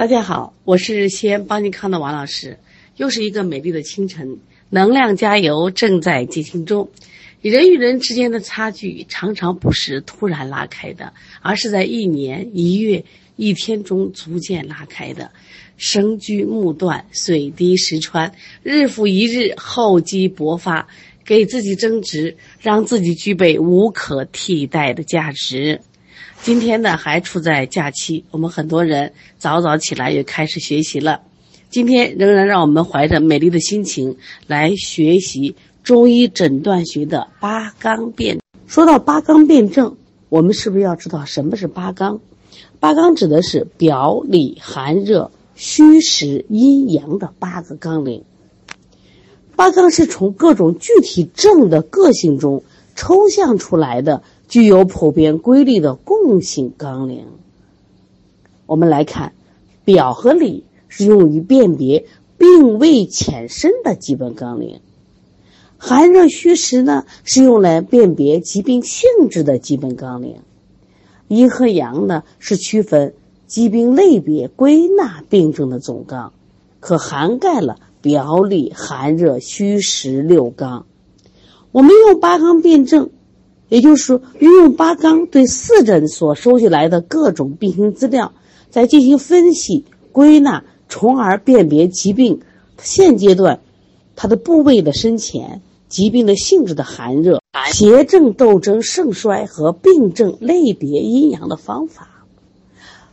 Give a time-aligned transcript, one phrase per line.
[0.00, 2.58] 大家好，我是西安邦尼康的王老师。
[2.96, 4.38] 又是一个美丽的清晨，
[4.70, 6.88] 能量加油正在进行中。
[7.42, 13.04] 人与人之间的差距常常不是突然拉开的，而是在一年、一月、
[13.36, 15.32] 一天中逐渐拉开的。
[15.76, 18.32] 生居木断，水滴石穿，
[18.62, 20.88] 日复一日，厚积薄发，
[21.26, 25.82] 给自己增值，让自己具备无可替代的价值。
[26.42, 31.20] 今天呢，还处在假期，我们很多人早早起来也开始学习了。
[31.68, 38.40] 今天仍然让我们怀着美丽的心情来学习中医诊断学的八纲辩。
[38.66, 39.96] 说到八纲辩证，
[40.30, 42.20] 我们是不是要知道什么是八纲？
[42.80, 45.30] 八纲指的是表里寒热。
[45.56, 48.24] 虚实阴阳的八个纲领，
[49.56, 52.64] 八纲是从各种具体症的个性中
[52.96, 57.28] 抽象出来的，具有普遍规律的共性纲领。
[58.66, 59.32] 我们来看，
[59.84, 62.04] 表和里是用于辨别
[62.36, 64.80] 病位浅深的基本纲领，
[65.78, 70.40] 寒热虚实呢是用来辨别疾病性质的基本纲领，
[71.28, 73.14] 阴和阳呢是区分。
[73.46, 76.32] 疾病类别归纳病症的总纲，
[76.78, 80.86] 可涵盖了表里寒热虚实六纲。
[81.72, 83.10] 我们用八纲辩证，
[83.70, 88.32] 也就是说运用八纲对四诊所收集来的各种病情资料，
[88.68, 92.40] 再进行分析归纳，从而辨别疾病
[92.82, 93.60] 现阶段
[94.16, 97.40] 它的部位的深浅、疾病的性质的寒热、
[97.72, 102.08] 邪正斗争盛衰和病症类别阴阳的方法。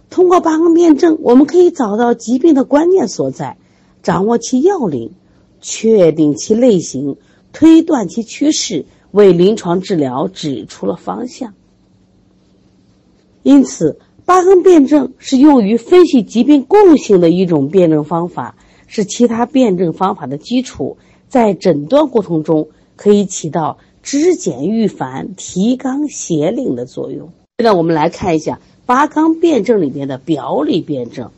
[0.09, 3.57] 通过八纲辩证，我们可以找到疾病的关键所在，
[4.01, 5.11] 掌握其要领，
[5.61, 7.17] 确定其类型，
[7.53, 11.53] 推断其趋势，为临床治疗指出了方向。
[13.43, 18.55] 因此，八纲辩证是用于分析疾病共性的一种辩证方法，
[18.87, 20.97] 是其他辩证方法的基础，
[21.29, 27.29] 在诊断过程中可以起到知简预繁、提纲挈领的作用。
[27.57, 28.59] 现在我们来看一下。
[28.85, 31.31] 八纲辩证里面的表里辩证，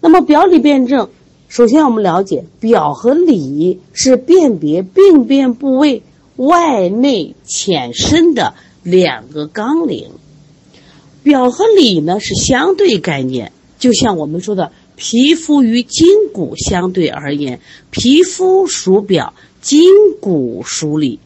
[0.00, 1.10] 那么表里辩证，
[1.52, 6.02] 首先我们了解表和里是辨别病变部位
[6.36, 10.12] 外内浅深的两个纲领。
[11.22, 19.82] 表和里呢是相对概念，就像我们说的皮肤与筋骨相对而言，皮肤属表，筋
[20.22, 21.20] 骨属里。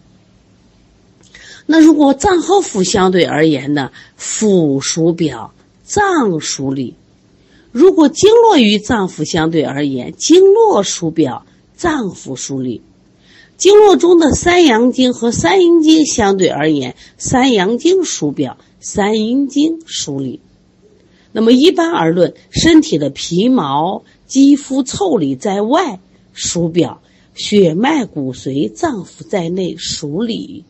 [1.67, 5.53] 那如果脏和腑相对而言呢，腑属表。
[5.85, 6.97] 脏属里，
[7.79, 11.45] 如果经络与脏腑相对而言，经络属表，
[11.77, 12.81] 脏腑属里。
[13.59, 20.41] 经络中的三阳经和三阴经相对而言，三阳经属表，三阴经属里。
[21.33, 26.01] 那么一般而论，身体的皮毛、肌肤、腠理在外
[26.33, 27.03] 属表，
[27.35, 30.65] 血脉、骨髓、脏腑在内属里。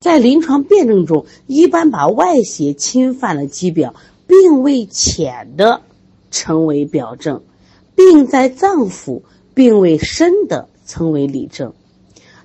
[0.00, 3.94] 在临床辩证中，一般把外邪侵犯了肌表。
[4.26, 5.82] 病位浅的
[6.30, 7.42] 称为表症，
[7.94, 9.22] 病在脏腑；
[9.54, 11.72] 病位深的称为里症。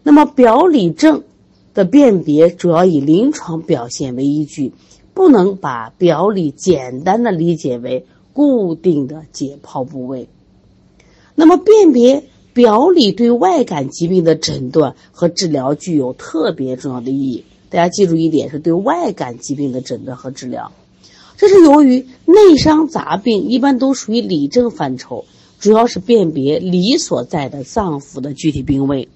[0.03, 1.23] 那么表里症
[1.73, 4.73] 的辨别主要以临床表现为依据，
[5.13, 10.28] 不能把表里简单的理解为固定的解剖部位。
[11.35, 12.23] 那么辨别
[12.53, 17.44] 表里对外感疾病的诊断和治疗具有特别重要的意义。
[17.69, 20.72] 大家记住一点，是对外感疾病的诊断和治疗。
[21.38, 25.25] 这是由于内伤杂病一般都属于里症范畴，
[25.59, 29.09] 主要是辨别里所在的脏腑的具体病位，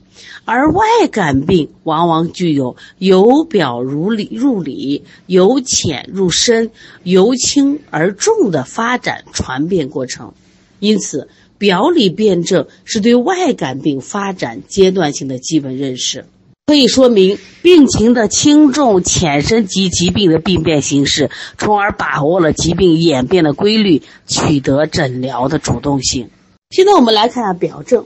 [0.43, 6.71] 而外感病往往具有由表入里、入里，由浅入深，
[7.03, 10.33] 由轻而重的发展传变过程。
[10.79, 16.25] 因此，表里辩证是对外感病发展阶段性的基本认识。
[16.69, 26.29] 可以说明病情的轻重、浅深及疾病的病变形式，从而把握了疾病演变的规律，取得诊疗的主动性。
[26.69, 28.05] 现在我们来看下表症，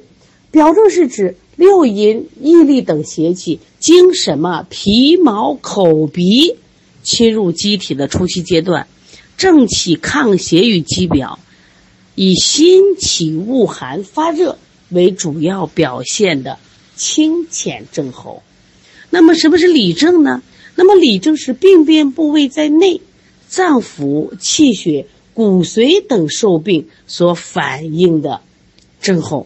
[0.50, 6.56] 表症是指六淫、疫力等邪气经什么皮毛、口鼻
[7.04, 8.88] 侵入机体的初期阶段，
[9.36, 11.38] 正气抗邪于肌表，
[12.15, 14.57] 以心起恶寒发热
[14.88, 16.57] 为主要表现的
[16.95, 18.42] 清浅症候。
[19.13, 20.42] 那么什么是里症呢？
[20.75, 23.00] 那么里症是病变部位在内，
[23.48, 25.06] 脏腑、气血、
[25.36, 28.42] 骨髓等受病所反映的
[29.00, 29.45] 症候，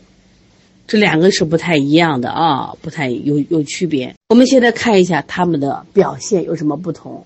[0.87, 4.15] 这两个是不太一样的啊，不太有有区别。
[4.29, 7.25] 我们现在看一下它们的表现有什么不同，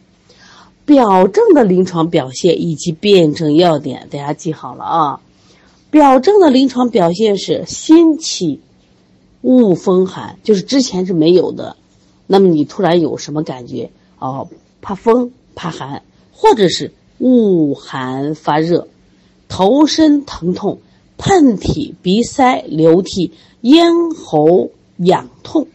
[0.84, 5.22] 表症的临床表现以及辩证要点，大家记好了啊。
[5.92, 8.62] 表症的临床表现是心起
[9.42, 11.78] 恶风寒，就是之前是没有的。
[12.32, 13.92] 那么你突然有什么感觉？
[14.18, 14.48] 哦，
[14.82, 16.02] 怕风怕寒，
[16.32, 18.88] 或者是恶寒发热，
[19.50, 20.80] 头身疼痛，
[21.18, 25.68] 喷嚏、鼻塞、流涕，咽喉痒痛，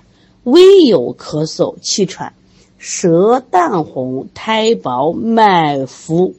[0.44, 2.32] 微有咳嗽、气喘，
[2.78, 6.32] 舌淡红，苔薄，脉浮。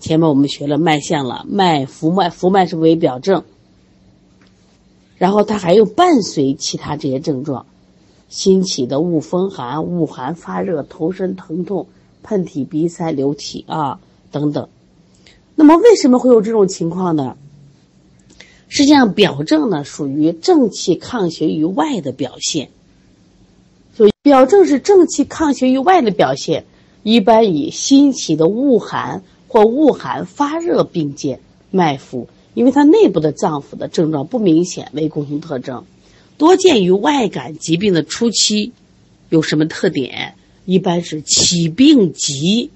[0.00, 3.42] 前面我们学了脉象了，脉浮脉，浮脉是为表症。
[5.16, 7.64] 然后它还有伴随其他这些症状。
[8.28, 11.86] 心起的恶风寒、恶寒发热、头身疼痛、
[12.22, 14.00] 喷嚏、鼻塞、流涕啊
[14.30, 14.68] 等等。
[15.54, 17.36] 那么为什么会有这种情况呢？
[18.68, 22.68] 实际上，表症呢属于正气抗邪于外的表现。
[23.94, 26.64] 所以，表症是正气抗邪于外的表现，
[27.04, 31.40] 一般以心起的恶寒或恶寒发热并见，
[31.70, 35.84] 脉浮，因为它内部的脏腑的症状不明显为共同特征。
[36.38, 38.72] 多见于外感疾病的初期，
[39.30, 40.34] 有什么特点？
[40.64, 42.70] 一般是起病急，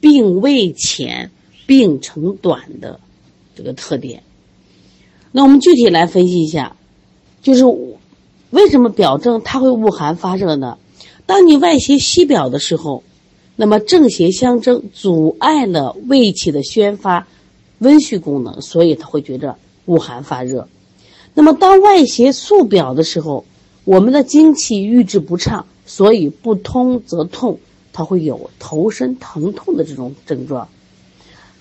[0.00, 1.30] 病未浅，
[1.66, 3.00] 病程短的
[3.56, 4.22] 这个特点。
[5.32, 6.76] 那我们具体来分析一下，
[7.42, 7.64] 就是
[8.50, 10.78] 为什么表症它会恶寒发热呢？
[11.26, 13.02] 当你外邪袭表的时候，
[13.56, 17.26] 那么正邪相争，阻碍了胃气的宣发、
[17.78, 19.56] 温煦功能，所以他会觉着
[19.86, 20.68] 恶寒发热。
[21.34, 23.44] 那么，当外邪宿表的时候，
[23.84, 27.58] 我们的精气郁滞不畅，所以不通则痛，
[27.92, 30.68] 它会有头身疼痛的这种症状。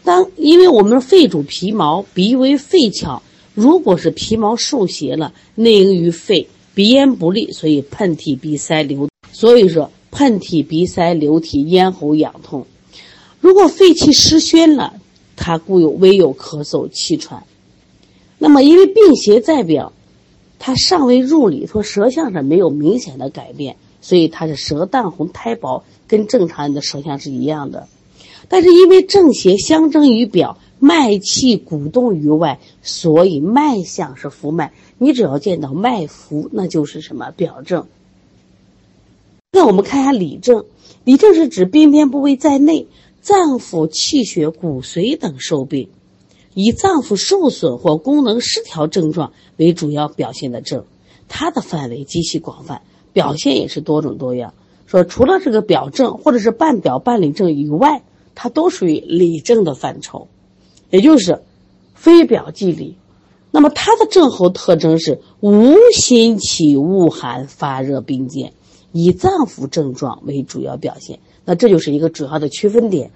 [0.04, 3.22] 当因为我们肺主皮毛，鼻为肺窍，
[3.54, 12.66] 如果是皮毛受邪了，内应于肺，鼻咽不利，所以喷嚏、鼻塞、流，所以说喷嚏、鼻塞、流涕、咽喉痒痛。
[13.40, 14.94] 如果肺气失宣了，
[15.36, 17.44] 它故有微有咳嗽、气喘。
[18.44, 19.94] 那么，因为病邪在表，
[20.58, 27.88] 它尚未入里，说舌象上没有明显的改变，所以它是舌淡红、苔薄，跟正常人的舌象是一样的。
[28.50, 34.74] 但是因为正邪相争于表，脉气鼓动于外，所以脉象是浮脉。
[34.98, 37.86] 你只要见到脉浮，那就是什么表症。
[39.52, 40.66] 那我们看一下里症，
[41.04, 42.88] 里症是指边边部位在内，
[43.22, 45.90] 脏腑、气血、骨髓等受病。
[46.54, 50.86] 以脏腑受损或功能失调症状为主要表现的症，
[51.28, 52.82] 它的范围极其广泛，
[53.14, 54.54] 表现也是多种多样。
[54.86, 58.04] 说除了这个表症或者是半表半里症以外，
[58.36, 60.28] 它都属于里症的范畴，
[60.90, 61.42] 也就是
[61.96, 62.98] 非表即里。
[63.52, 68.54] 那么它的症候特征是无心起恶寒发热并见，
[68.92, 71.20] 以脏腑症状为主要表现。
[71.46, 73.12] 那这就是一个主要的区分点。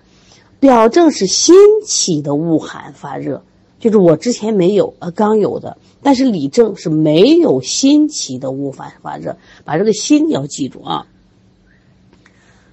[0.59, 1.55] 表症是心
[1.85, 3.43] 起的恶寒发热，
[3.79, 5.77] 就是我之前没有，呃，刚有的。
[6.01, 11.07] 但是里症是没有心起的恶寒发热，把这个心要记住啊。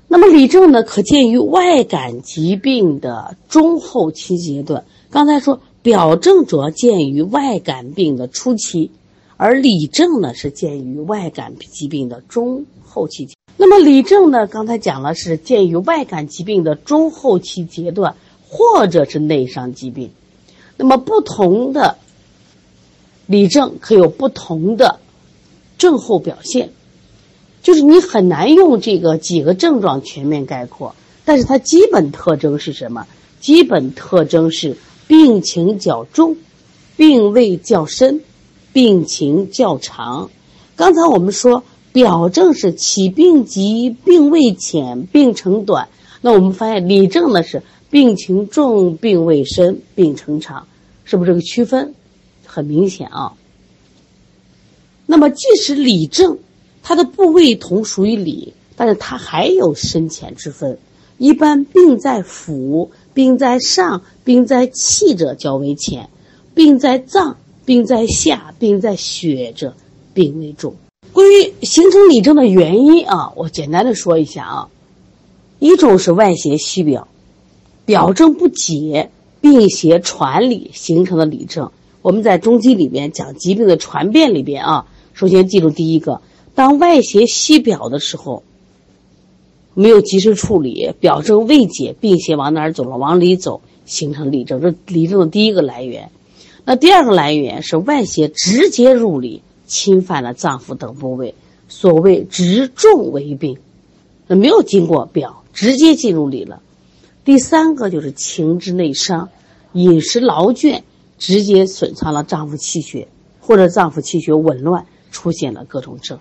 [0.07, 4.85] 那么里症呢，可见于外感疾病的中后期阶段。
[5.11, 8.91] 刚才说表症主要见于外感病的初期，
[9.39, 13.29] 而里症呢是见于外感疾病的中后期。
[13.65, 14.49] 那么里症呢？
[14.49, 18.17] 刚才讲了是见于外感疾病的中后期阶段，
[18.49, 20.11] 或者是内伤疾病。
[20.77, 21.97] 那么不同的
[23.27, 24.99] 里症可有不同的
[25.79, 26.71] 症候表现，
[27.63, 30.97] 就是你很难用这个几个症状全面概括。
[31.25, 33.07] 但是它基本特征是什么？
[33.41, 36.37] 基本特征是病情较重，
[36.97, 38.23] 病位较深，
[38.73, 40.31] 病情较长。
[40.75, 41.63] 刚才我们说。
[41.93, 45.89] 表症是起病急，病未浅，病程短。
[46.21, 50.67] 那我们发现里症呢是病情重，病未深，病程长，
[51.05, 51.95] 是不是这个区分
[52.47, 53.35] 很明显啊？
[55.05, 56.39] 那么即使里症，
[56.83, 60.79] 它的部位同属于里，但是它还有深浅之分。
[61.19, 66.09] 一般病在腑、病在上、病在气者较为浅；
[66.55, 69.75] 病在脏、病在下、病在血者
[70.15, 70.75] 病为重。
[71.13, 74.69] 关于形成里症的原因啊，我简单的说一下啊。
[75.59, 77.07] 一种是外邪袭表，
[77.85, 81.71] 表症不解，病邪传里形成的里症。
[82.01, 86.21] 我们在中医里边讲疾病的传变里边啊，首先记住第一个，
[86.55, 88.43] 当外邪袭表的时候，
[89.75, 92.97] 没有及时处理，表症未解，病邪往哪儿走了？
[92.97, 96.11] 往里走，形成里症，这里症的第一个来源。
[96.65, 99.43] 那第二个来源是外邪直接入里。
[99.73, 101.35] 侵犯了脏腑等部位，
[101.67, 103.57] 所谓直重为病，
[104.27, 106.61] 那没有经过表，直接进入里了。
[107.25, 109.31] 第三个就是情志内伤，
[109.73, 110.83] 饮食劳倦，
[111.17, 113.09] 直接损伤了脏腑气血，
[113.41, 116.19] 或者脏腑气血紊乱，出现了各种症。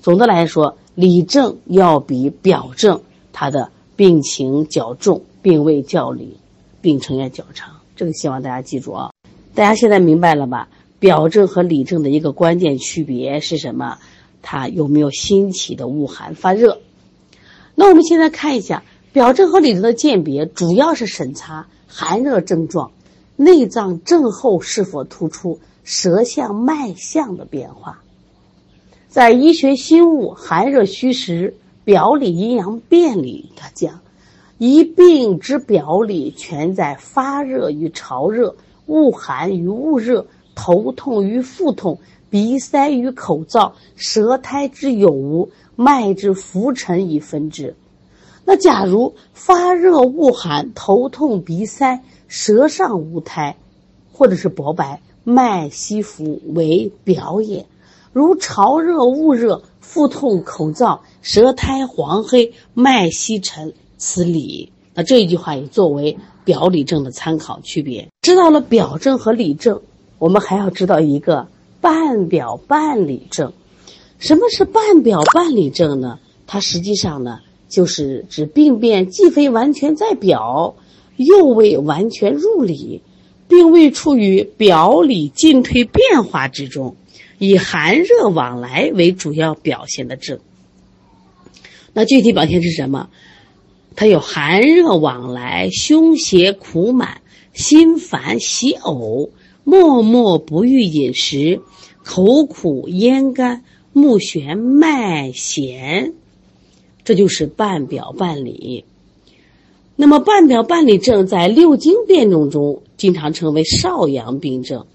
[0.00, 3.00] 总的来说，里症要比表症
[3.32, 6.36] 它的病情较重，病位较里，
[6.80, 7.70] 病程也较长。
[7.94, 9.12] 这个希望大家记住啊！
[9.54, 10.68] 大家现在明白了吧？
[11.00, 13.98] 表症和里症的一个关键区别是什么？
[14.42, 16.78] 它有没有新起的恶寒发热？
[17.74, 22.92] 那我们现在看一下表症和里症的鉴别，主要是审查寒热症状、
[23.36, 28.02] 内脏症候是否突出、舌象脉象的变化。
[29.08, 34.00] 在医学新物《寒热虚实表里阴阳辨》里，他讲。
[34.58, 40.26] 一病之表里，全在发热与潮热、恶寒与恶热、
[40.62, 47.74] 头痛与腹痛、鼻塞与口燥、舌苔之有无、脉之浮沉以分之。
[48.44, 53.56] 那假如发热、恶寒、头痛、鼻塞、舌上无苔，
[54.12, 57.64] 或者是薄白，脉稀浮为表也；
[58.12, 63.72] 如潮热、恶热、腹痛、口燥、舌苔黄黑、脉稀沉。
[63.96, 68.08] 此理，那这一句话也作为表里症的参考区别。
[68.20, 69.80] 知道了表症和里症，
[70.20, 71.48] 我们还要知道一个
[71.80, 73.54] 半表半里症。
[74.18, 76.20] 什么是半表半里症呢？
[76.46, 80.74] 它实际上呢，就是指病变既非完全在表，
[81.16, 83.00] 又未完全入里，
[83.48, 86.96] 并未处于表里进退变化之中，
[87.38, 90.38] 以寒热往来为主要表现的症。
[91.94, 93.08] 那具体表现是什么？
[93.96, 97.22] 它有寒热往来、胸胁苦满、
[97.54, 99.30] 心烦喜呕、
[99.64, 101.60] 默默不欲饮食、
[102.04, 106.14] 口苦咽干、目眩脉弦，
[107.04, 108.84] 这就是半表半里。
[109.96, 114.86] 那么半表半里症在六经辩证中经常称为少阳病症。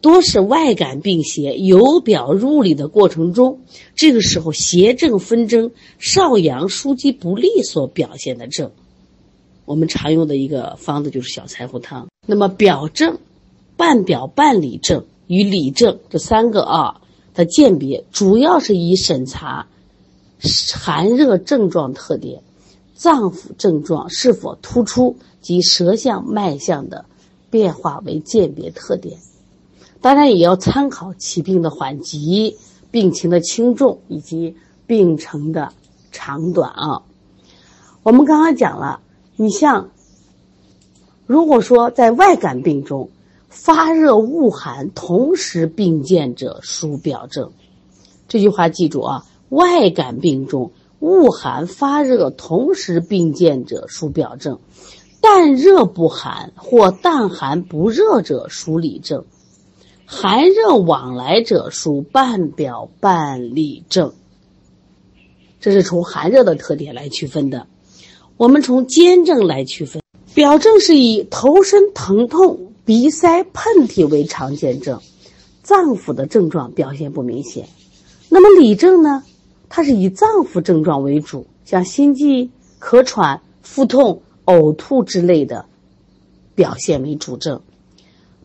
[0.00, 3.60] 多是外感病邪由表入里的过程中，
[3.94, 8.70] 这个时候邪正纷争、少阳枢机不利所表现的症。
[9.64, 12.08] 我们常用的一个方子就是小柴胡汤。
[12.26, 13.18] 那么表症、
[13.76, 17.00] 半表半里症与里症这三个啊
[17.34, 19.66] 的鉴别，主要是以审查
[20.74, 22.42] 寒热症状特点、
[22.94, 27.06] 脏腑症状是否突出及舌象脉象的
[27.50, 29.18] 变化为鉴别特点。
[30.00, 32.58] 当然也要参考疾病的缓急、
[32.90, 35.72] 病情的轻重以及病程的
[36.12, 37.02] 长短啊。
[38.02, 39.00] 我们刚刚讲了，
[39.36, 39.88] 你像，
[41.26, 43.08] 如果说在外感病中，
[43.54, 47.52] 发热恶寒同时并见者属表症。
[48.28, 54.58] 这句话记住啊，外感病中恶寒发热同时并见者属表症，
[55.20, 59.24] 但热不寒或但寒不热者属里症。
[60.04, 64.12] 寒热往来者属半表半里症，
[65.60, 67.66] 这是从寒热的特点来区分的。
[68.36, 70.02] 我们从兼症来区分，
[70.34, 75.00] 表症是以头身疼痛、鼻塞、喷嚏为常见症，
[75.62, 77.66] 脏腑的症状表现不明显。
[78.28, 79.24] 那么里症呢？
[79.68, 85.66] 它是以脏腑症状为主，像心悸、咳喘、腹痛、呕吐之类的
[86.54, 87.62] 表现为主症。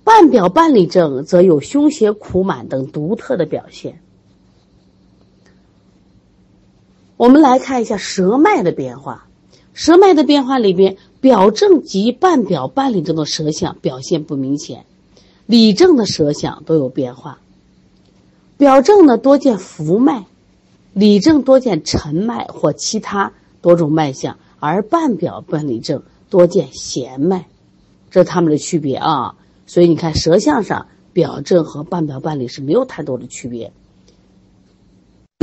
[0.03, 4.01] 半表半里症则有胸胁苦满等独特的表现。
[7.17, 9.27] 我们来看一下舌脉的变化。
[9.74, 14.85] 舌脉的变化里边，表症及半表半里症的舌象表现不明显，
[15.45, 17.39] 里症的舌象都有变化。
[18.57, 20.25] 表症呢多见浮脉，
[20.93, 27.47] 里症多见沉脉或其他多种脉象，而半表半里症多见弦脉，
[28.11, 29.35] 这是它们的区别啊。
[29.65, 33.71] 所以你看，舌象上表症和半表半里是没有太多的区别。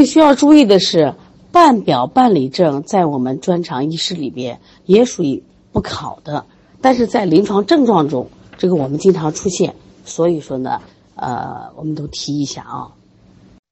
[0.04, 1.14] 需要注意的是，
[1.52, 5.42] 半表半里症在我们专长医师里边也属于
[5.76, 6.47] 不考的，
[6.80, 9.75] 但是在临床症状中，这个我们经常出现。
[10.06, 10.80] 所以说呢，
[11.16, 12.95] 呃，我们都提一下啊。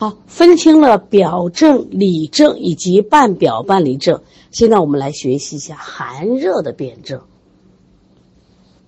[0.01, 4.21] 好，分清了表症、里症以及半表半里症，
[4.51, 7.23] 现在我们来学习一下寒热的辨证。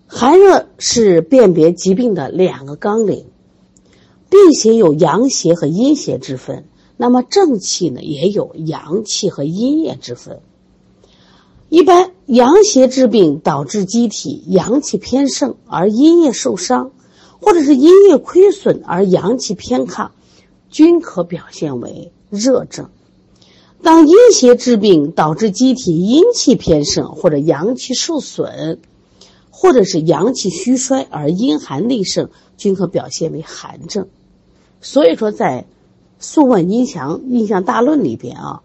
[0.06, 3.25] 寒热是辨别疾病的两个纲领，
[4.28, 6.66] 病邪有阳邪和阴邪之分，
[6.99, 10.40] 那么正气呢也有阳气和阴液之分。
[11.70, 16.90] 一般阳邪之病导致机体阳气偏盛而阴液受伤，
[17.40, 20.11] 或者是阴液亏损而阳气偏亢，
[20.68, 22.90] 均可表现为热症。
[23.83, 28.78] 当阴邪治病导致机体阴气偏盛或者阳气受损。
[29.59, 32.28] 或者是阳气虚衰而阴寒内盛，
[32.59, 34.06] 均可表现为寒症。
[34.83, 35.64] 所以说，在
[36.23, 38.61] 《素问·阴阳印象大论》里边啊，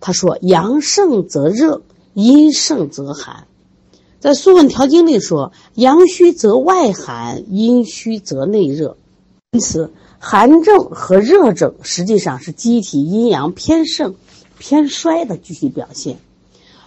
[0.00, 1.82] 他说：“阳盛则热，
[2.18, 3.46] 阴盛则寒。”
[4.18, 8.96] 在《素问·调经》里说：“阳虚则外寒，阴虚则内热。”
[9.52, 14.16] 因此，寒症和热症实际上是机体阴阳偏盛、
[14.58, 16.18] 偏衰的具体表现。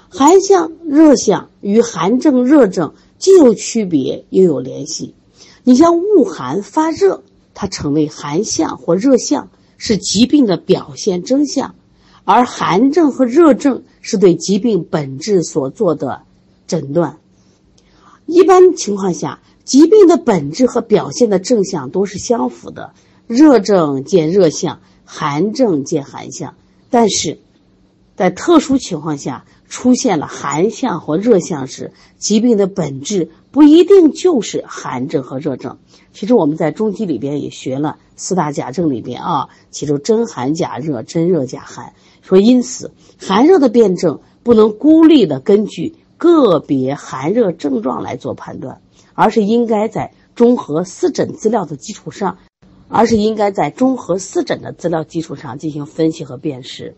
[0.10, 5.16] 寒象、热象与寒症、热症既有区别又有联系。
[5.64, 7.24] 你像恶寒发热，
[7.54, 11.76] 它成为寒象或热象，是疾病的表现征象；
[12.26, 16.24] 而寒症和热症是对疾病本质所做的
[16.68, 17.18] 诊断。
[18.26, 22.94] 一般情况下，疾病的本质和表现的症象都是相符的，
[23.28, 26.56] 热症见热象，寒症见寒象。
[26.90, 27.40] 但是，
[28.16, 35.78] 在特殊情况下，出现了寒象或热象时，疾病的本质不一定就是寒症和热症。
[36.14, 41.94] 其实我们在中医里边也学了四大假症里边啊，其中真寒假热，真热假寒。
[42.22, 48.82] 说因此，寒热的辩证不能孤立的根据个别寒热症状来做判断，
[49.14, 52.38] 而是应该在综合四诊资料的基础上，
[52.88, 56.96] 而是应该在综合四诊的资料基础上进行分析和辨识。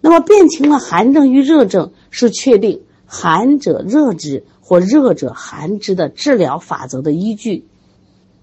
[0.00, 7.64] 那么辨清了寒症与热症，是确定寒者热之或热者寒之的治疗法则的依据，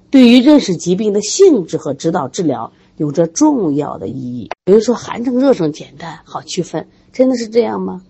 [0.10, 2.72] 对于认识疾病的性质和指导治疗
[3.03, 4.50] 有着重要的意义。
[4.63, 8.01] 比如说寒症、热症简单好区分，真的是这样吗？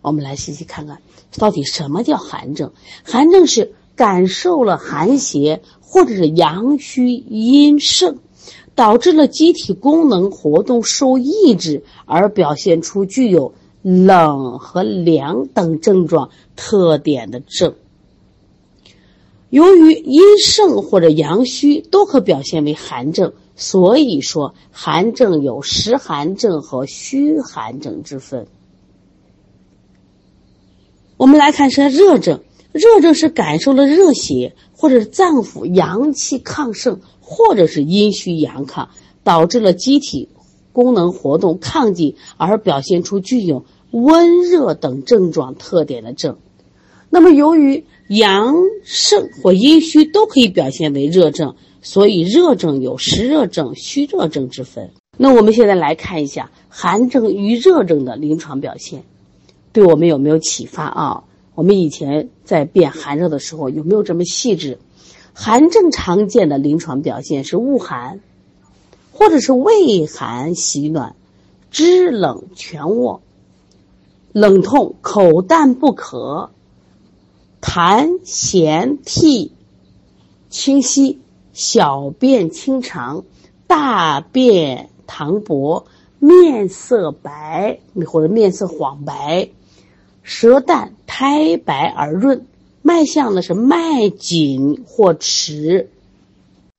[0.00, 1.00] 我们来细细看看，
[1.38, 2.72] 到底什么叫寒症？
[3.04, 8.18] 寒症是感受了寒邪或者是阳虚阴盛。
[8.74, 17.74] 导致了机体功能活动受抑制，而表现出具有冷和凉等症状特点的症。
[19.50, 28.46] 由于阴盛或者阳虚都可表现为寒症，所以说寒症有实寒症和虚寒症之分。
[31.16, 37.00] 我们来看是热症，热症是感受了热邪或者是脏腑阳气亢盛。
[37.24, 38.88] 或者是阴虚阳亢，
[39.24, 40.28] 导致了机体
[40.74, 46.36] 功能活动亢进，而表现出具有温热等症状特点的症。
[47.08, 54.90] 那么，由于阳盛或阴虚都可以表现为热症，所以热症有实热症、虚热症之分。
[55.18, 59.04] 那我们现在来看一下寒症与热症的临床表现，
[59.72, 61.24] 对我们有没有启发啊？
[61.54, 64.78] 我们以前在辨寒热的时候有没有这么细致？
[65.34, 68.20] 寒症常见的临床表现是恶寒，
[69.12, 71.16] 或者是畏寒喜暖，
[71.70, 73.22] 肢冷全卧，
[74.32, 76.50] 冷痛口淡不渴，
[77.60, 79.52] 痰涎涕
[80.48, 81.18] 清晰，
[81.52, 83.24] 小便清长，
[83.66, 85.86] 大便溏薄，
[86.18, 89.50] 面色白或者面色黄白，
[90.22, 92.46] 舌淡苔白而润。
[92.84, 95.88] 脉象呢是脉紧或迟。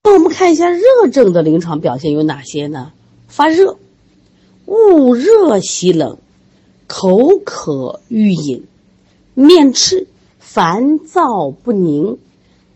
[0.03, 0.81] 那我们看一下热
[1.11, 2.91] 症的临床表现有哪些呢？
[3.29, 3.77] 发热，
[4.65, 6.17] 恶热喜冷，
[6.87, 8.65] 口渴欲饮，
[9.33, 10.07] 面赤，
[10.39, 12.17] 烦躁不宁，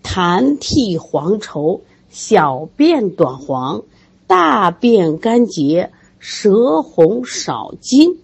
[0.08, 3.84] 痰涕黄稠，小便短黄，
[4.26, 8.18] 大便干结，舌红少津，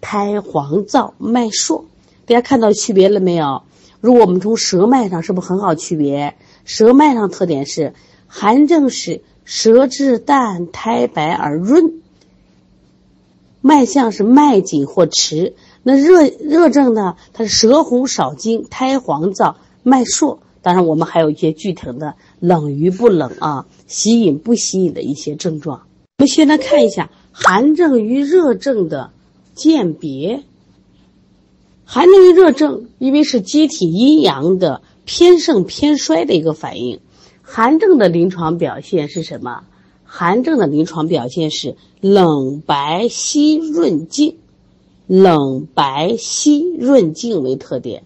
[0.00, 1.86] 苔黄燥，脉数。
[2.26, 3.62] 大家看到区别了没有？
[4.00, 6.34] 如果我们从舌脉上，是不是很好区别？
[6.64, 7.94] 舌脉上特点是
[8.26, 12.02] 寒症是舌质淡苔白而润，
[13.60, 15.54] 脉象是脉紧或迟。
[15.84, 17.16] 那热热症呢？
[17.32, 20.40] 它是舌红少津，苔黄燥，脉数。
[20.62, 25.82] 当然，我们还有一些具体的冷与不冷啊，吸引不吸引的一些症状。
[26.18, 29.10] 我们先来看一下寒症与热症的
[29.54, 30.42] 鉴别。
[31.84, 37.00] 寒症与热症，因为是机体阴阳的偏盛偏衰的一个反应。
[37.40, 39.62] 寒症的临床表现是什么？
[40.04, 44.36] 寒症的临床表现是冷白稀润静，
[45.06, 48.02] 冷白稀润静为特点。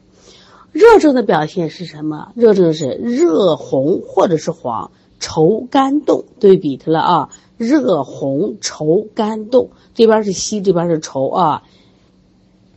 [0.72, 2.32] 热症的表现是什么？
[2.34, 6.24] 热症是热红或者是黄，稠干动。
[6.40, 11.62] 对比它了啊，热红稠干动，这边是稀，这边是稠啊。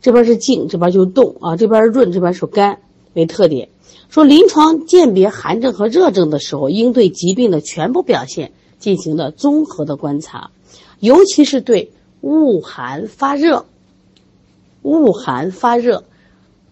[0.02, 2.80] 这边是静，这边就动啊；这边是润，这边是干，
[3.14, 3.70] 为特点。
[4.08, 10.50] 说临床鉴别寒症和热症的时候，应对疾病的全部表现进行了综合的观察，
[11.00, 13.64] 尤其是对恶寒发热、
[14.82, 16.04] 恶寒发热、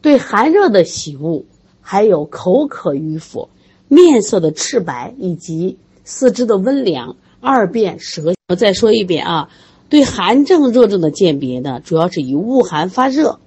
[0.04, 1.44] 对寒热的喜恶、
[1.80, 3.48] 还有口渴与否、
[3.88, 8.34] 面色的赤白以及四肢的温凉、二便舌。
[8.48, 9.48] 我再说一遍啊，
[9.88, 13.40] 对寒症、热症的鉴别呢，主要是以恶寒发热，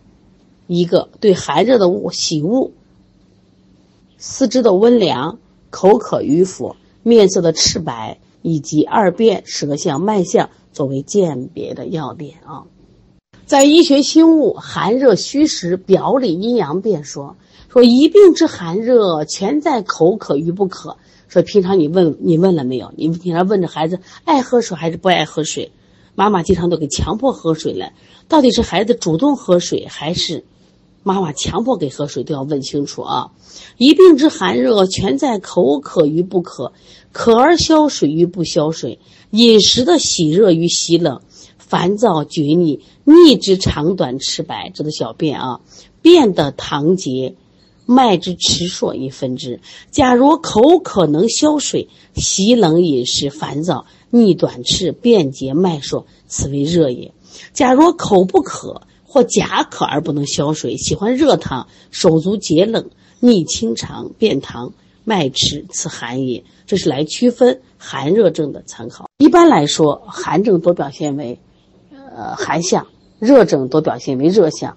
[0.65, 2.71] 一个对寒热的恶喜恶、
[4.17, 5.37] 四肢的温凉、
[5.69, 12.63] 口渴与否、面色的赤白以及二便舌象、脉象作为鉴别的要点啊。
[13.47, 17.37] 在医学心物寒热虚实表里阴阳辩说。
[17.69, 20.97] 说一病之寒热，全在口渴与不渴。
[21.29, 22.91] 说平常你问你问了没有？
[22.97, 25.71] 你平常问着孩子爱喝水还是不爱喝水？
[26.13, 27.93] 妈妈经常都给强迫喝水了，
[28.27, 30.43] 到底是孩子主动喝水，还是
[31.03, 32.25] 妈妈强迫给喝水？
[32.25, 33.31] 都要问清楚啊！
[33.77, 36.73] 一病之寒热，全在口渴与不渴，
[37.13, 41.21] 渴而消水与不消水，饮食的喜热与喜冷，
[41.67, 45.59] 烦躁厥逆，逆之长短赤白，这都小便啊，
[46.01, 47.35] 便的溏结。
[47.89, 49.61] 脉之迟数以分之。
[49.91, 57.13] 假如口渴能消水，喜冷饮食烦躁，逆短赤，便结脉数，此为热也。
[57.53, 62.89] 假如口不渴或假渴而不能消水，喜欢热汤，手足结冷，
[63.21, 64.73] 逆清肠，便溏，
[65.05, 66.43] 脉迟，此寒也。
[66.65, 69.09] 这是来区分寒热症的参考。
[69.17, 71.39] 一般来说，寒症多表现为，
[72.17, 72.87] 呃寒象，
[73.19, 74.75] 热症多表现为热象。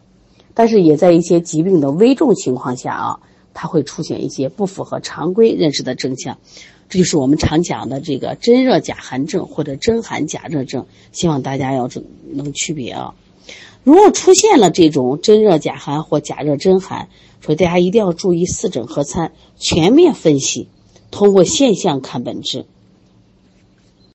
[0.53, 3.21] 但是也在一些疾病的危重情况下啊，
[3.55, 6.37] 它会出现一些不符合常规认识的症象，
[6.91, 10.85] 这就是我们常讲的这个真热假寒症或者真寒假热症。
[11.13, 11.89] 希望大家要
[12.31, 13.15] 能区别啊。
[13.85, 17.09] 如果出现了这种真热假寒或假热真寒，
[17.41, 20.69] 所以大家一定要注意四诊合参，全面分析，
[21.11, 22.67] 通过现象看本质。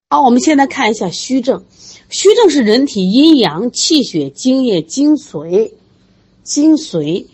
[0.09, 1.63] 好，我们现在看一下虚症。
[2.09, 5.71] 虚症是人体阴阳气血精液精髓。
[6.43, 7.25] 精髓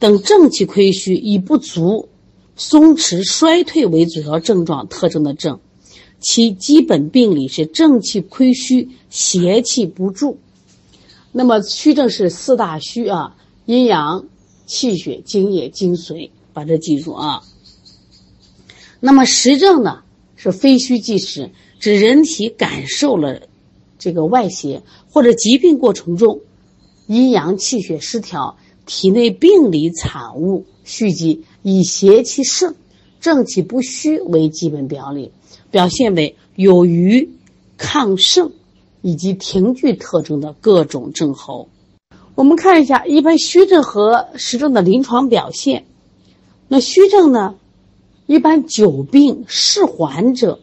[0.00, 2.08] 等正气亏虚，以不足、
[2.56, 5.60] 松弛、衰退为主要症状特征的症，
[6.18, 10.38] 其基本病理是正气亏虚、邪气不助。
[11.30, 14.26] 那么虚症是四大虚啊：阴阳、
[14.66, 17.42] 气血、精液、精髓，把这记住啊。
[18.98, 20.02] 那么实症呢，
[20.34, 23.42] 是非虚即实，指人体感受了
[23.98, 26.40] 这个外邪或者疾病过程中。
[27.06, 32.74] 阴阳气血失调，体内病理产物蓄积，以邪气盛、
[33.18, 35.32] 正气不虚为基本表里，
[35.70, 37.30] 表现为有余、
[37.78, 38.52] 亢盛
[39.00, 41.70] 以及停聚特征的各种症候。
[42.34, 45.86] 我们看一下一般虚症和实症的临床表现。
[46.68, 47.54] 那虚症呢，
[48.26, 50.60] 一般久病嗜缓者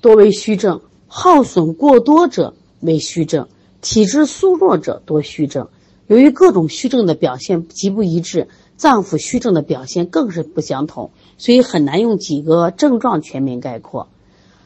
[0.00, 0.80] 多为虚症，
[1.14, 3.46] 耗损过多者为虚症。
[3.82, 5.68] 体质虚弱者多虚症，
[6.06, 8.48] 由于各种虚症的表现极不一致，
[8.78, 14.08] 脏腑虚症的表现更是不相同，所以很难用几个症状全面概括。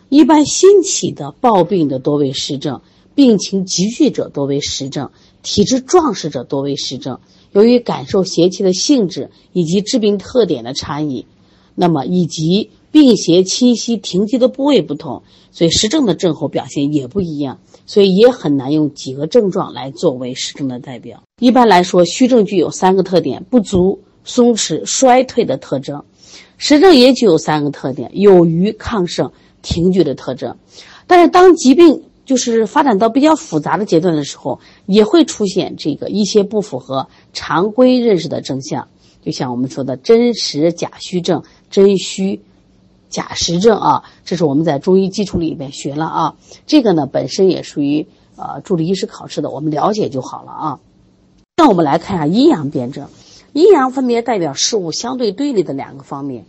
[0.09, 2.81] 一般新起的暴病的多为实症，
[3.17, 5.11] 病情急剧者多为实症，
[5.43, 7.19] 体质壮实者多为实症。
[7.51, 11.27] 由于感受邪气的性质以及致病特点的差异，
[11.75, 17.59] 那么以及病邪侵袭停机的部位不同，所以实症的症候表现也不一样。
[17.85, 21.23] 所以也很难用几个症状来作为实症的代表。
[21.39, 26.01] 一般来说，虚症具有三个特点：不足、松弛、衰退的特征；
[26.57, 29.31] 实症也具有三个特点：有余、亢盛、
[29.61, 30.57] 停聚的特征。
[31.07, 38.89] 但是，当疾病就是发展到比较复杂的阶段的时候，也会出现这个一些不符合常规认识的症象，
[39.23, 42.41] 就像我们说的真实假虚症、真虚。
[43.09, 46.37] 假实症啊，这是我们在中医基础里面学了啊。
[46.67, 50.81] 这个呢，本身也属于呃助理医师考试的，我们了解就好了啊。
[51.57, 53.09] 那我们来看一下阴阳辩证，
[53.53, 56.45] 阴阳分别代表事物相对对立的两个方面。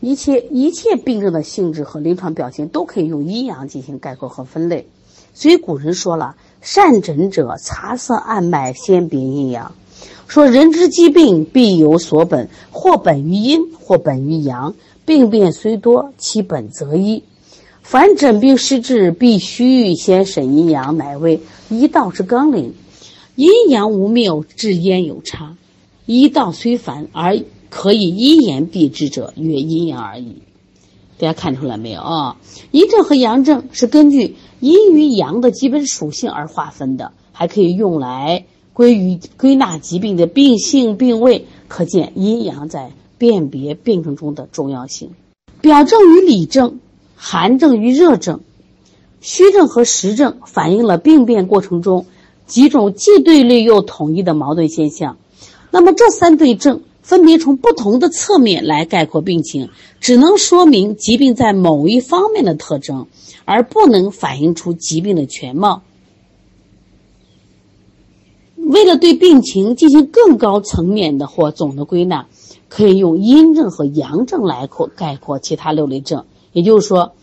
[0.00, 4.88] 一切一切病症的性质和临床表现都可以用阴阳进行概括和分类。
[5.34, 9.72] 所以古人说了：“善诊者，察色按脉，先别阴阳。”
[10.30, 14.76] 说人之疾病必有所本，或本于阴，或本于阳。
[15.04, 17.24] 病变虽多，其本则一。
[17.82, 22.74] 凡诊病施治，必须先审阴阳，乃为医道之纲领。
[23.34, 25.56] 阴阳无谬，治焉有差。
[26.06, 30.42] 医道虽繁，而可以一言蔽之者，曰阴阳而已。
[31.18, 32.36] 大家看出来没有啊？
[32.70, 38.44] 阴症和阳症是根据阴与阳的基本属性而划分的，还可以用来。
[38.80, 45.10] 归于归纳疾病的病性病位，可见阴阳在辨别病症中的重要性。
[45.60, 46.80] 表症与里症，
[47.14, 48.40] 寒症与热症，
[49.20, 52.06] 虚症和实症，反映了病变过程中
[52.46, 55.18] 几种既对立又统一的矛盾现象。
[55.70, 59.68] 那么这三对症分别从不同的侧面来概括病情，
[60.00, 63.08] 只能说明疾病在某一方面的特征，
[63.44, 65.82] 而不能反映出疾病的全貌。
[68.70, 72.26] 为了对病情进行更高层面的或总的归纳，
[72.68, 76.24] 可以用阴症和阳症来括概括其他六类症。
[76.52, 77.14] 也就是说，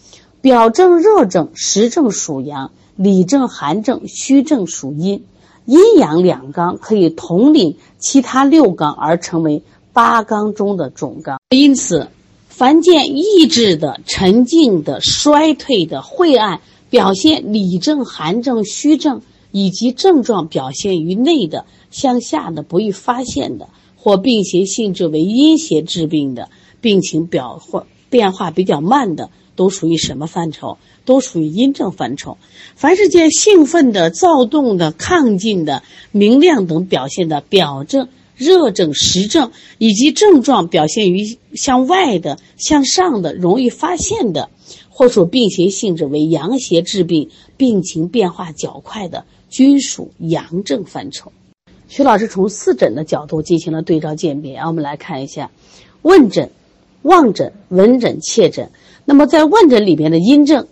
[0.41, 5.23] 表症热症、实症属阳，里症寒症、虚症属阴。
[5.65, 11.39] 阴阳两纲可以统领其他六纲，而成为八纲中的总纲。
[11.51, 12.09] 因此，
[12.49, 19.21] 凡见意志的、沉静的、衰退的、晦暗，表现里症、寒症、虚症。
[19.51, 26.49] 以及症状表现于内的、向下的、不易发现的，或病邪性质为阴邪致病的，
[26.81, 30.77] 病情表或变化比较慢的，都属于什么范畴？
[31.05, 32.37] 都属于阴症范畴。
[32.75, 44.49] 凡是见兴奋的、躁动的、亢进的、明亮等表现的表症、热症、实症，以及症状表现于向外的、向上的、容易发现的，
[44.89, 49.23] 或属病邪性质为阳邪致病、病情变化较快的。
[49.49, 51.31] 均属阳症范畴。
[51.87, 55.51] 徐老师从四诊的角度进行了对照鉴别，我们来看一下
[56.01, 56.51] 问诊、
[57.01, 58.69] 望诊、闻诊、切诊。
[59.05, 60.67] 那么在问诊里边的阴症，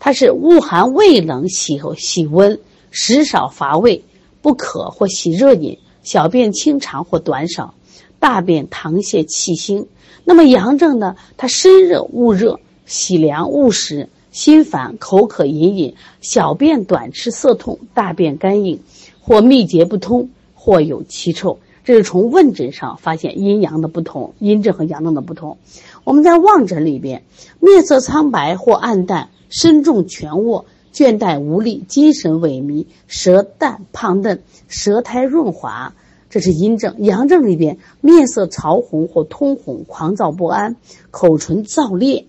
[0.00, 2.58] 它是恶寒畏冷、喜喜温、
[2.90, 4.04] 食少乏味、
[4.42, 7.74] 不渴或喜热饮、小便清长或短少、
[8.18, 9.86] 大便溏泻气腥。
[10.24, 11.14] 那么阳症呢？
[11.36, 14.08] 它身热恶热、喜凉恶食。
[14.30, 18.80] 心烦、口渴、隐隐、小便短赤、色痛、大便干硬，
[19.20, 21.58] 或秘结不通，或有奇臭。
[21.84, 25.56] 这是从问诊上发现阴阳的不同，阴症和阳症的不同。
[26.04, 27.22] 我们在望诊里边，
[27.60, 35.94] 面色苍白或暗淡，身重蜷卧，倦怠无力，精神萎靡，舌淡胖嫩，舌苔润滑，
[36.28, 36.96] 这是阴症。
[36.98, 40.76] 阳症里边，面色潮红或通红，狂躁不安，
[41.10, 42.26] 口唇燥裂。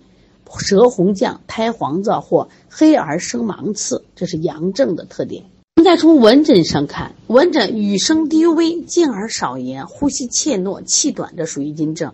[0.58, 5.44] 舌红绛、苔黄燥或黑而生芒刺，这是阳症的特点。
[5.76, 12.10] 我们再从闻诊上看，闻诊语声低微、静而少言、呼吸怯懦、气短，这属于阴症；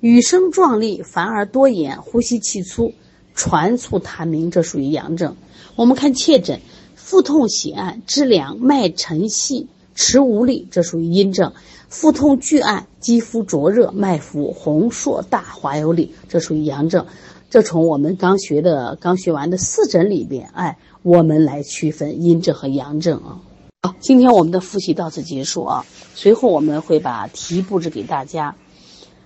[0.00, 2.94] 语声壮丽、烦而多言、呼吸气粗、
[3.34, 5.36] 喘促痰鸣，这属于阳症。
[5.76, 6.60] 我们看切诊，
[6.94, 11.52] 腹痛喜按、肢凉、脉沉细、持无力，这属于阴症；
[11.90, 17.04] 腹痛剧按、肌肤灼热、脉浮红硕大、滑有力，这属于阳症。
[17.50, 23.42] 这从我们刚学的、刚学完的四诊里边，哎，我们来区分阴症和阳症啊。
[23.82, 25.84] 好，今天我们的复习到此结束啊。
[26.14, 28.54] 随后我们会把题布置给大家。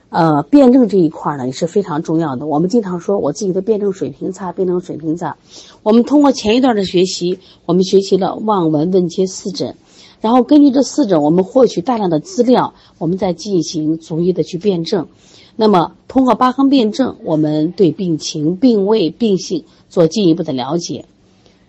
[0.09, 2.47] 呃，辩证这一块呢也是非常重要的。
[2.47, 5.37] 我们经常说我自己的辩证水平差，辩证水平差。
[5.83, 9.77] 我们通过前一段的学习，我们学习了望闻问切四诊，
[10.23, 15.09] 然后根据这四诊，我们获取大量的资料，我们再进行逐一的去辩证。
[15.57, 21.05] 那么，通过八纲辩证，我们对病情、病位、病性做进一步的了解。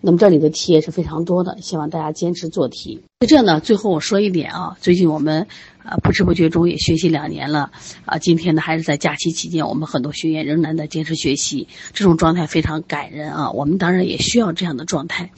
[0.00, 3.00] 那么这里的题也是非常多的，希望大家坚持做题。
[3.20, 5.46] 在这呢，最后我说一点啊，最近我们
[5.82, 7.70] 啊不知不觉中也学习两年了
[8.04, 13.50] 啊，今天呢还是在假期期间，我们很多学员仍然在坚持学习，这种状态非常感人啊。
[13.50, 15.30] 我们当然也需要这样的状态，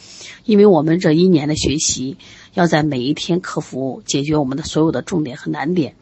[0.44, 2.16] 因为我们这一年的学习，
[2.52, 5.94] 要在每一天克服、解决我们的所有的重点和难点。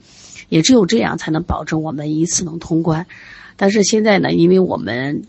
[0.49, 3.07] 也只有这样才能保证我们一次能通关。
[3.59, 5.23] 但是现在呢，因为我们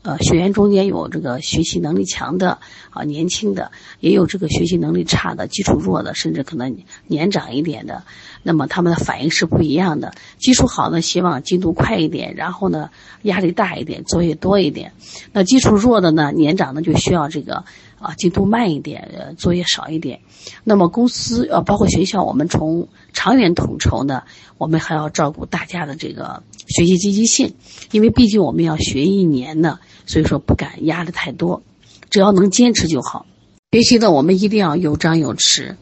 [0.00, 8.04] 呃学员中间有这个学习能力强的啊年轻的，也有这个学习能力差的、基础弱的，甚至可能年长一点的，
[8.42, 10.14] 那么他们的反应是不一样的。
[10.38, 12.88] 基础好呢，希望进度快一点，然后呢
[13.22, 14.92] 压力大一点，作业多一点。
[15.34, 17.64] 那基础弱的呢，年长的就需要这个。
[18.00, 20.20] 啊，进度慢一点，呃，作业少一点。
[20.64, 24.22] 那么公司呃，包括学校，我们从长远统筹呢，
[24.56, 27.54] 我们还要照顾大家的这个学习积极性，
[27.90, 31.62] 因为毕竟我们要学一年呢，所以说不敢压的太多，
[32.10, 33.26] 只要能坚持就好。
[33.72, 35.76] 学习呢我们一定要有张有弛，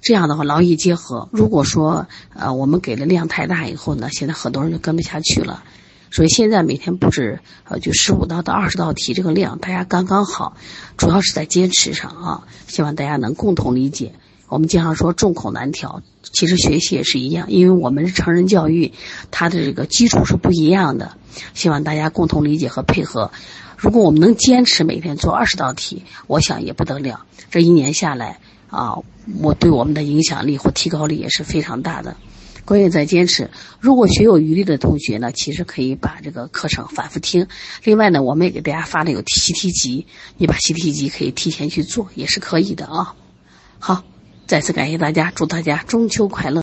[0.00, 1.28] 这样的话劳逸结合。
[1.32, 5.62] 如果说呃我们给的量太大以后呢，现在很多人就跟不下去了。
[6.12, 10.54] 所以现在每天布置呃就十五道到二十道题这个量，大家刚刚好，
[10.98, 14.12] 主要是在坚持上啊，希望大家能共同理解。
[14.48, 18.92] 我们经常说众口难调，其实学习也是一样，因为我们是成人教育，
[19.30, 21.16] 它的这个基础是不一样的，
[21.54, 23.30] 希望大家共同理解和配合。
[23.78, 27.24] 如果我们能坚持每天做二十道题，我想也不得了。
[27.50, 28.98] 这一年下来啊，
[29.40, 32.14] 我对我们的影响力或提高力也是非常大的。
[32.64, 33.50] 关键在坚持。
[33.80, 37.46] 如果学有余力的同学呢，其实可以把这个课程反复听。
[37.84, 43.14] 另外呢，我们也给大家发了有习题集，你把习题集可以提前去做，也是可以的啊。
[43.78, 44.04] 好，
[44.46, 46.61] 再次感谢大家，祝大家中秋快乐。